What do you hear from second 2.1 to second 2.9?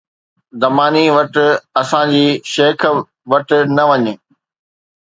جي شيخ